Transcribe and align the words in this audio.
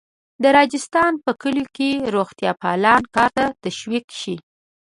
د 0.43 0.45
راجستان 0.57 1.11
په 1.23 1.31
کلیو 1.41 1.71
کې 1.75 1.89
روغتیاپالان 2.13 3.03
کار 3.15 3.29
ته 3.37 3.45
تشویق 3.63 4.05
شي. 4.19 4.35